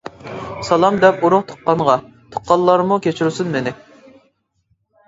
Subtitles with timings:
[0.69, 1.99] سالام دەپ ئۇرۇق تۇغقانغا،
[2.33, 3.79] تۇغقانلارمۇ كەچۈرسۇن مېنى.